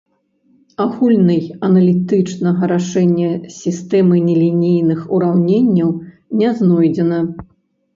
[0.85, 5.97] Агульнай аналітычнага рашэння сістэмы нелінейных ураўненняў
[6.43, 7.27] не знойдзена.